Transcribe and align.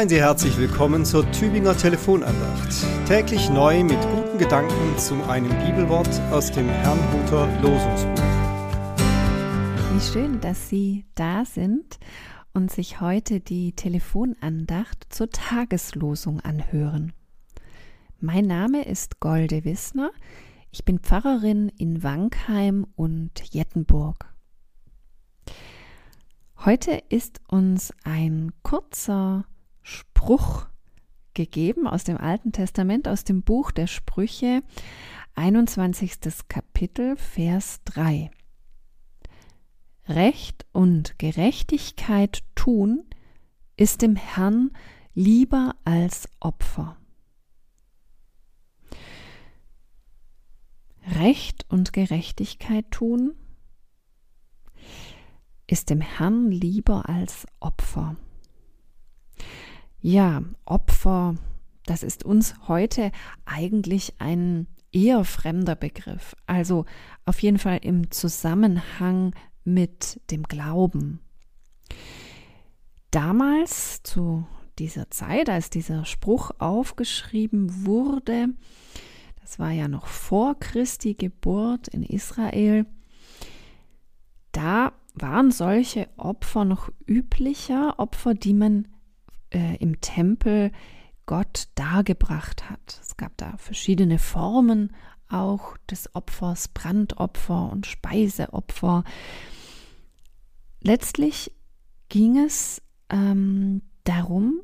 Seien 0.00 0.08
Sie 0.08 0.22
herzlich 0.22 0.56
willkommen 0.56 1.04
zur 1.04 1.30
Tübinger 1.30 1.76
Telefonandacht. 1.76 2.72
Täglich 3.06 3.50
neu 3.50 3.84
mit 3.84 4.00
guten 4.00 4.38
Gedanken 4.38 4.96
zu 4.96 5.22
einem 5.24 5.50
Bibelwort 5.58 6.08
aus 6.30 6.50
dem 6.50 6.70
Herrnhuter 6.70 7.46
Losungsbuch. 7.60 8.24
Wie 9.92 10.00
schön, 10.00 10.40
dass 10.40 10.70
Sie 10.70 11.04
da 11.16 11.44
sind 11.44 11.98
und 12.54 12.70
sich 12.70 13.02
heute 13.02 13.40
die 13.40 13.72
Telefonandacht 13.72 15.04
zur 15.10 15.28
Tageslosung 15.28 16.40
anhören. 16.40 17.12
Mein 18.20 18.46
Name 18.46 18.86
ist 18.86 19.20
Golde 19.20 19.66
Wissner. 19.66 20.12
Ich 20.70 20.86
bin 20.86 21.00
Pfarrerin 21.00 21.68
in 21.76 22.02
Wankheim 22.02 22.86
und 22.96 23.52
Jettenburg. 23.52 24.32
Heute 26.64 27.02
ist 27.10 27.42
uns 27.48 27.92
ein 28.02 28.52
kurzer 28.62 29.44
Spruch 29.82 30.66
gegeben 31.34 31.86
aus 31.86 32.04
dem 32.04 32.16
Alten 32.16 32.52
Testament, 32.52 33.08
aus 33.08 33.24
dem 33.24 33.42
Buch 33.42 33.70
der 33.70 33.86
Sprüche, 33.86 34.62
21. 35.34 36.48
Kapitel, 36.48 37.16
Vers 37.16 37.80
3. 37.84 38.30
Recht 40.08 40.66
und 40.72 41.18
Gerechtigkeit 41.18 42.42
tun 42.54 43.04
ist 43.76 44.02
dem 44.02 44.16
Herrn 44.16 44.70
lieber 45.14 45.76
als 45.84 46.28
Opfer. 46.40 46.96
Recht 51.06 51.64
und 51.68 51.92
Gerechtigkeit 51.92 52.90
tun 52.90 53.34
ist 55.66 55.90
dem 55.90 56.00
Herrn 56.00 56.50
lieber 56.50 57.08
als 57.08 57.46
Opfer. 57.60 58.16
Ja, 60.02 60.42
Opfer, 60.64 61.34
das 61.84 62.02
ist 62.02 62.24
uns 62.24 62.54
heute 62.68 63.12
eigentlich 63.44 64.14
ein 64.18 64.66
eher 64.92 65.24
fremder 65.24 65.76
Begriff. 65.76 66.34
Also 66.46 66.86
auf 67.26 67.40
jeden 67.42 67.58
Fall 67.58 67.80
im 67.82 68.10
Zusammenhang 68.10 69.34
mit 69.64 70.20
dem 70.30 70.44
Glauben. 70.44 71.20
Damals, 73.10 74.02
zu 74.02 74.46
dieser 74.78 75.10
Zeit, 75.10 75.50
als 75.50 75.68
dieser 75.68 76.06
Spruch 76.06 76.50
aufgeschrieben 76.58 77.84
wurde, 77.84 78.48
das 79.42 79.58
war 79.58 79.70
ja 79.70 79.86
noch 79.86 80.06
vor 80.06 80.58
Christi 80.58 81.14
Geburt 81.14 81.88
in 81.88 82.04
Israel, 82.04 82.86
da 84.52 84.92
waren 85.14 85.50
solche 85.50 86.08
Opfer 86.16 86.64
noch 86.64 86.90
üblicher, 87.06 87.98
Opfer, 87.98 88.32
die 88.32 88.54
man 88.54 88.88
äh, 89.50 89.76
im 89.76 90.00
Tempel 90.00 90.72
Gott 91.26 91.68
dargebracht 91.74 92.68
hat. 92.68 92.98
Es 93.00 93.16
gab 93.16 93.36
da 93.36 93.56
verschiedene 93.56 94.18
Formen 94.18 94.92
auch 95.28 95.76
des 95.88 96.14
Opfers, 96.14 96.68
Brandopfer 96.68 97.70
und 97.70 97.86
Speiseopfer. 97.86 99.04
Letztlich 100.80 101.52
ging 102.08 102.38
es 102.38 102.82
ähm, 103.10 103.82
darum, 104.04 104.60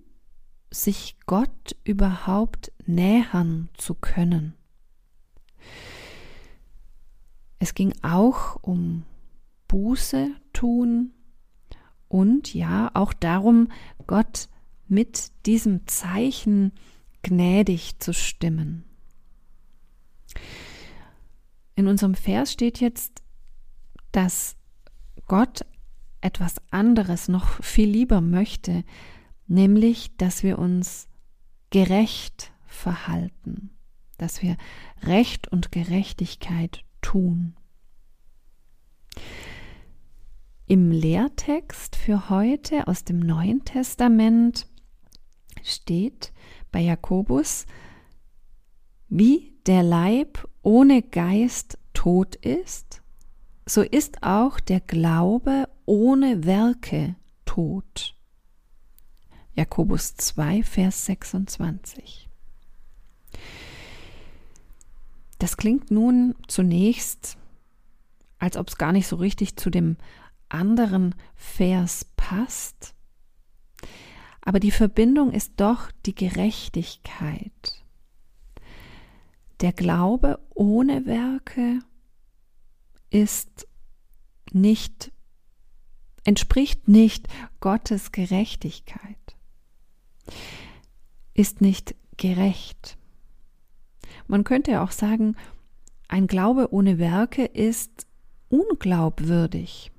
sich 0.70 1.16
Gott 1.26 1.76
überhaupt 1.84 2.72
nähern 2.84 3.68
zu 3.76 3.94
können. 3.94 4.54
Es 7.58 7.74
ging 7.74 7.94
auch 8.02 8.56
um 8.62 9.04
Buße 9.68 10.30
tun 10.52 11.12
und 12.08 12.54
ja, 12.54 12.90
auch 12.94 13.12
darum, 13.12 13.68
Gott 14.06 14.48
mit 14.88 15.32
diesem 15.46 15.86
Zeichen 15.86 16.72
gnädig 17.22 17.98
zu 17.98 18.12
stimmen. 18.12 18.84
In 21.74 21.86
unserem 21.88 22.14
Vers 22.14 22.52
steht 22.52 22.80
jetzt, 22.80 23.22
dass 24.12 24.56
Gott 25.26 25.66
etwas 26.20 26.56
anderes 26.70 27.28
noch 27.28 27.62
viel 27.62 27.88
lieber 27.88 28.20
möchte, 28.20 28.84
nämlich, 29.46 30.16
dass 30.16 30.42
wir 30.42 30.58
uns 30.58 31.08
gerecht 31.70 32.52
verhalten, 32.66 33.70
dass 34.18 34.42
wir 34.42 34.56
Recht 35.02 35.48
und 35.48 35.72
Gerechtigkeit 35.72 36.84
tun. 37.02 37.54
Im 40.66 40.90
Lehrtext 40.90 41.94
für 41.94 42.28
heute 42.28 42.88
aus 42.88 43.04
dem 43.04 43.20
Neuen 43.20 43.64
Testament 43.64 44.66
steht 45.72 46.32
bei 46.72 46.80
Jakobus, 46.80 47.66
wie 49.08 49.54
der 49.66 49.82
Leib 49.82 50.48
ohne 50.62 51.02
Geist 51.02 51.78
tot 51.92 52.36
ist, 52.36 53.02
so 53.66 53.82
ist 53.82 54.22
auch 54.22 54.60
der 54.60 54.80
Glaube 54.80 55.68
ohne 55.86 56.44
Werke 56.44 57.16
tot. 57.44 58.16
Jakobus 59.54 60.14
2, 60.16 60.62
Vers 60.62 61.06
26. 61.06 62.28
Das 65.38 65.56
klingt 65.56 65.90
nun 65.90 66.34
zunächst, 66.46 67.38
als 68.38 68.56
ob 68.56 68.68
es 68.68 68.76
gar 68.76 68.92
nicht 68.92 69.06
so 69.06 69.16
richtig 69.16 69.56
zu 69.56 69.70
dem 69.70 69.96
anderen 70.48 71.14
Vers 71.34 72.06
passt. 72.16 72.95
Aber 74.46 74.60
die 74.60 74.70
Verbindung 74.70 75.32
ist 75.32 75.54
doch 75.56 75.90
die 76.06 76.14
Gerechtigkeit. 76.14 77.82
Der 79.60 79.72
Glaube 79.72 80.38
ohne 80.54 81.04
Werke 81.04 81.80
ist 83.10 83.66
nicht, 84.52 85.10
entspricht 86.22 86.86
nicht 86.86 87.26
Gottes 87.58 88.12
Gerechtigkeit, 88.12 89.36
ist 91.34 91.60
nicht 91.60 91.96
gerecht. 92.16 92.96
Man 94.28 94.44
könnte 94.44 94.80
auch 94.80 94.92
sagen, 94.92 95.34
ein 96.06 96.28
Glaube 96.28 96.72
ohne 96.72 97.00
Werke 97.00 97.46
ist 97.46 98.06
unglaubwürdig. 98.48 99.90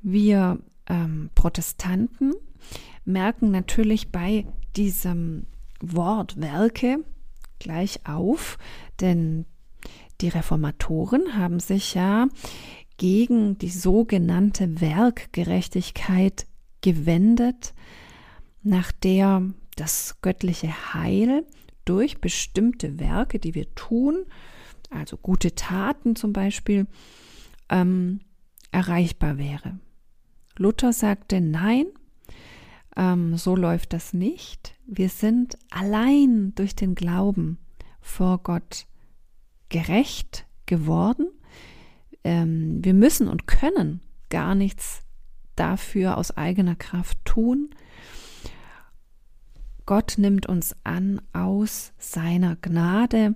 Wir 0.00 0.58
ähm, 0.90 1.30
Protestanten 1.34 2.34
merken 3.06 3.50
natürlich 3.50 4.10
bei 4.10 4.44
diesem 4.76 5.46
Wort 5.80 6.38
Werke 6.40 6.98
gleich 7.58 8.00
auf, 8.06 8.58
denn 9.00 9.46
die 10.20 10.28
Reformatoren 10.28 11.38
haben 11.38 11.60
sich 11.60 11.94
ja 11.94 12.28
gegen 12.98 13.56
die 13.56 13.70
sogenannte 13.70 14.80
Werkgerechtigkeit 14.80 16.46
gewendet, 16.82 17.72
nach 18.62 18.92
der 18.92 19.42
das 19.76 20.20
göttliche 20.20 20.92
Heil 20.92 21.46
durch 21.86 22.20
bestimmte 22.20 22.98
Werke, 22.98 23.38
die 23.38 23.54
wir 23.54 23.74
tun, 23.74 24.26
also 24.90 25.16
gute 25.16 25.54
Taten 25.54 26.16
zum 26.16 26.34
Beispiel, 26.34 26.86
ähm, 27.70 28.20
erreichbar 28.70 29.38
wäre. 29.38 29.78
Luther 30.60 30.92
sagte, 30.92 31.40
nein, 31.40 31.86
ähm, 32.94 33.38
so 33.38 33.56
läuft 33.56 33.94
das 33.94 34.12
nicht. 34.12 34.74
Wir 34.84 35.08
sind 35.08 35.56
allein 35.70 36.54
durch 36.54 36.76
den 36.76 36.94
Glauben 36.94 37.56
vor 38.02 38.42
Gott 38.42 38.86
gerecht 39.70 40.44
geworden. 40.66 41.28
Ähm, 42.24 42.84
wir 42.84 42.92
müssen 42.92 43.26
und 43.26 43.46
können 43.46 44.02
gar 44.28 44.54
nichts 44.54 45.00
dafür 45.56 46.18
aus 46.18 46.36
eigener 46.36 46.76
Kraft 46.76 47.16
tun. 47.24 47.70
Gott 49.86 50.16
nimmt 50.18 50.44
uns 50.44 50.76
an 50.84 51.22
aus 51.32 51.94
seiner 51.96 52.56
Gnade 52.56 53.34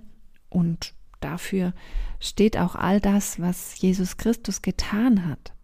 und 0.49 0.93
dafür 1.21 1.73
steht 2.19 2.55
auch 2.55 2.75
all 2.75 3.01
das, 3.01 3.39
was 3.39 3.81
Jesus 3.81 4.17
Christus 4.17 4.61
getan 4.61 5.25
hat. 5.25 5.55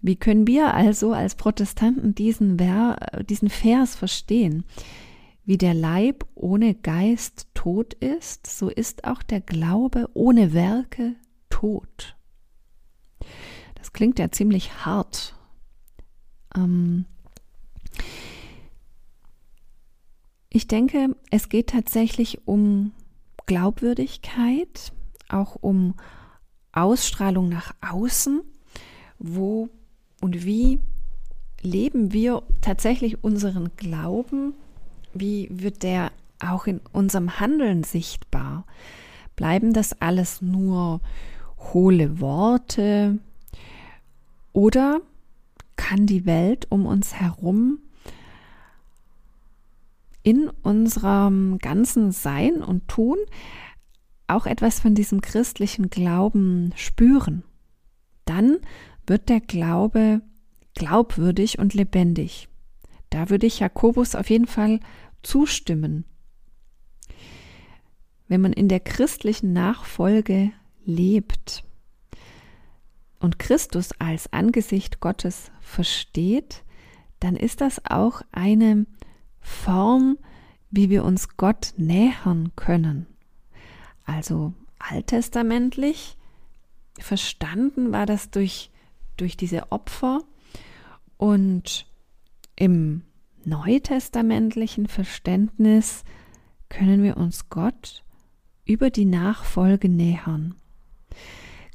Wie 0.00 0.16
können 0.16 0.46
wir 0.46 0.74
also 0.74 1.12
als 1.12 1.34
Protestanten 1.34 2.14
diesen, 2.14 2.58
Ver 2.58 2.96
diesen 3.28 3.50
Vers 3.50 3.96
verstehen? 3.96 4.64
Wie 5.44 5.58
der 5.58 5.74
Leib 5.74 6.26
ohne 6.34 6.74
Geist 6.74 7.48
tot 7.54 7.94
ist, 7.94 8.46
so 8.46 8.68
ist 8.68 9.04
auch 9.04 9.22
der 9.22 9.40
Glaube 9.40 10.08
ohne 10.14 10.52
Werke 10.52 11.16
tot. 11.48 12.16
Das 13.74 13.92
klingt 13.92 14.18
ja 14.18 14.30
ziemlich 14.30 14.84
hart. 14.84 15.34
Ähm 16.54 17.06
ich 20.50 20.68
denke, 20.68 21.16
es 21.30 21.48
geht 21.48 21.70
tatsächlich 21.70 22.46
um 22.46 22.92
Glaubwürdigkeit, 23.46 24.92
auch 25.28 25.56
um 25.56 25.94
Ausstrahlung 26.72 27.48
nach 27.48 27.74
außen, 27.80 28.42
wo 29.18 29.70
und 30.20 30.44
wie 30.44 30.80
leben 31.62 32.12
wir 32.12 32.42
tatsächlich 32.60 33.22
unseren 33.22 33.70
Glauben? 33.76 34.54
Wie 35.14 35.48
wird 35.50 35.82
der 35.82 36.12
auch 36.40 36.66
in 36.66 36.80
unserem 36.92 37.40
Handeln 37.40 37.84
sichtbar? 37.84 38.64
Bleiben 39.36 39.72
das 39.72 40.00
alles 40.00 40.42
nur 40.42 41.00
hohle 41.58 42.20
Worte? 42.20 43.18
Oder 44.52 45.00
kann 45.76 46.06
die 46.06 46.26
Welt 46.26 46.66
um 46.70 46.86
uns 46.86 47.14
herum 47.14 47.78
in 50.22 50.50
unserem 50.62 51.58
ganzen 51.58 52.12
Sein 52.12 52.62
und 52.62 52.88
Tun 52.88 53.18
auch 54.26 54.46
etwas 54.46 54.80
von 54.80 54.94
diesem 54.94 55.20
christlichen 55.20 55.90
Glauben 55.90 56.72
spüren? 56.76 57.44
Dann 58.24 58.58
wird 59.08 59.28
der 59.28 59.40
Glaube 59.40 60.22
glaubwürdig 60.74 61.58
und 61.58 61.74
lebendig. 61.74 62.48
Da 63.10 63.30
würde 63.30 63.46
ich 63.46 63.60
Jakobus 63.60 64.14
auf 64.14 64.30
jeden 64.30 64.46
Fall 64.46 64.80
zustimmen. 65.22 66.04
Wenn 68.28 68.40
man 68.40 68.52
in 68.52 68.68
der 68.68 68.80
christlichen 68.80 69.52
Nachfolge 69.52 70.52
lebt 70.84 71.64
und 73.18 73.38
Christus 73.38 73.92
als 73.98 74.32
Angesicht 74.32 75.00
Gottes 75.00 75.50
versteht, 75.60 76.62
dann 77.20 77.36
ist 77.36 77.60
das 77.60 77.82
auch 77.88 78.22
eine 78.32 78.86
Form, 79.40 80.18
wie 80.70 80.90
wir 80.90 81.04
uns 81.04 81.36
Gott 81.36 81.72
nähern 81.76 82.52
können. 82.54 83.06
Also 84.04 84.52
alttestamentlich 84.78 86.16
verstanden 86.98 87.92
war 87.92 88.06
das 88.06 88.30
durch, 88.30 88.70
durch 89.18 89.36
diese 89.36 89.70
Opfer 89.70 90.22
und 91.16 91.86
im 92.56 93.02
neutestamentlichen 93.44 94.86
Verständnis 94.86 96.04
können 96.68 97.02
wir 97.02 97.16
uns 97.16 97.48
Gott 97.48 98.04
über 98.64 98.90
die 98.90 99.04
Nachfolge 99.04 99.88
nähern. 99.88 100.54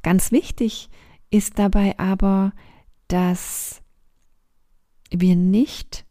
Ganz 0.02 0.30
wichtig 0.30 0.90
ist 1.30 1.58
dabei 1.58 1.98
aber, 1.98 2.52
dass 3.08 3.82
wir 5.10 5.36
nicht 5.36 6.04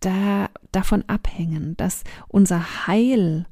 da, 0.00 0.50
davon 0.72 1.02
abhängen, 1.08 1.76
dass 1.76 2.04
unser 2.28 2.86
Heil 2.86 3.46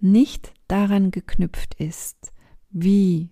nicht 0.00 0.52
daran 0.68 1.10
geknüpft 1.10 1.74
ist, 1.74 2.32
wie, 2.70 3.30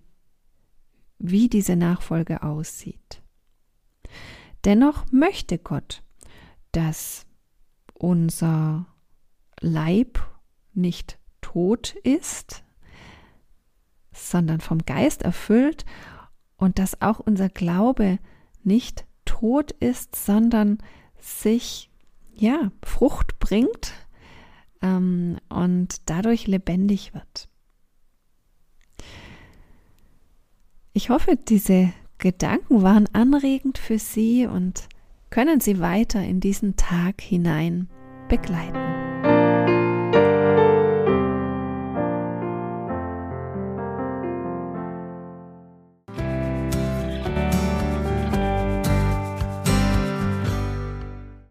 wie 1.19 1.49
diese 1.49 1.77
Nachfolge 1.77 2.43
aussieht. 2.43 3.23
Dennoch 4.65 5.05
möchte 5.13 5.59
Gott, 5.59 6.03
dass 6.73 7.27
unser 7.95 8.87
Leib 9.61 10.19
nicht 10.75 11.19
tot 11.41 11.95
ist, 12.03 12.65
sondern 14.13 14.61
vom 14.61 14.79
Geist 14.85 15.23
erfüllt 15.23 15.85
und 16.57 16.79
dass 16.79 17.01
auch 17.01 17.21
unser 17.21 17.49
Glaube 17.49 18.19
nicht 18.63 19.07
tot 19.25 19.71
ist, 19.73 20.17
sondern 20.17 20.79
sich 21.21 21.91
ja 22.35 22.71
Frucht 22.83 23.39
bringt 23.39 23.93
ähm, 24.83 25.39
und 25.49 26.09
dadurch 26.11 26.47
lebendig 26.47 27.15
wird. 27.15 27.49
Ich 30.97 31.11
hoffe, 31.11 31.37
diese 31.37 31.93
Gedanken 32.17 32.81
waren 32.81 33.07
anregend 33.13 33.77
für 33.77 33.99
Sie 33.99 34.47
und 34.47 34.89
können 35.29 35.61
Sie 35.61 35.79
weiter 35.79 36.23
in 36.23 36.41
diesen 36.41 36.77
Tag 36.77 37.21
hinein 37.21 37.91
begleiten. 38.31 38.86